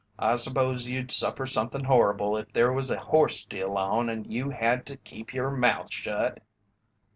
[0.17, 4.49] I suppose you'd suffer somethin' horrible if there was a horse deal on and you
[4.49, 6.39] had to keep your mouth shut?"